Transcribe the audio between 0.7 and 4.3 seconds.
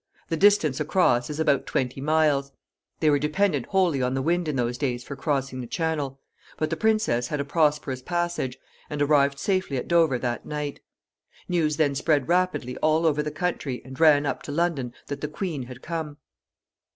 across is about twenty miles. They were dependent wholly on the